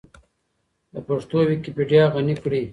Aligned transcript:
د 0.93 0.95
پښتو 1.07 1.37
ويکيپېډيا 1.49 2.03
غني 2.13 2.35
کړئ. 2.43 2.63